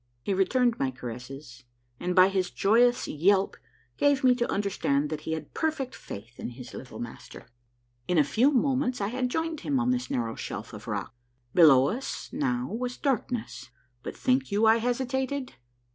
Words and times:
He 0.23 0.33
returned 0.33 0.79
my 0.79 0.89
caresses, 0.89 1.63
and 1.99 2.15
by 2.15 2.29
his 2.29 2.49
joyous 2.49 3.07
yelp 3.07 3.55
gave 3.97 4.23
me 4.23 4.33
to 4.33 4.51
understand 4.51 5.11
that 5.11 5.21
he 5.29 5.33
had 5.33 5.53
perfect 5.53 5.93
faith 5.93 6.39
in 6.39 6.49
his 6.49 6.73
little 6.73 6.97
master. 6.97 7.45
In 8.07 8.17
a 8.17 8.23
few 8.23 8.49
moments 8.49 8.99
I 8.99 9.09
had 9.09 9.29
joined 9.29 9.59
him 9.59 9.79
on 9.79 9.91
this 9.91 10.09
narrow 10.09 10.33
shelf 10.33 10.73
of 10.73 10.87
rock. 10.87 11.13
Below 11.53 11.89
us 11.89 12.33
now 12.33 12.73
was 12.73 12.97
darkness, 12.97 13.69
but 14.01 14.17
think 14.17 14.51
you 14.51 14.65
I 14.65 14.77
hesitated 14.77 15.53